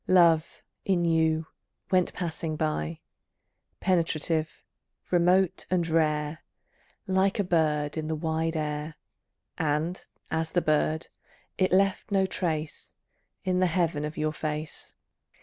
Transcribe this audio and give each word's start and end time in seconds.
Love, 0.07 0.63
in 0.83 1.05
you, 1.05 1.45
went 1.91 2.11
passing 2.11 2.55
by, 2.55 2.99
Penetrative, 3.79 4.63
remote, 5.11 5.67
and 5.69 5.87
rare, 5.87 6.43
Like 7.05 7.37
a 7.37 7.43
bird 7.43 7.95
in 7.97 8.07
the 8.07 8.15
wide 8.15 8.55
air, 8.55 8.95
And, 9.59 10.03
as 10.31 10.53
the 10.53 10.59
bird, 10.61 11.09
it 11.59 11.71
left 11.71 12.09
no 12.11 12.25
trace 12.25 12.95
In 13.43 13.59
the 13.59 13.67
heaven 13.67 14.03
of 14.03 14.17
your 14.17 14.33
face. 14.33 14.95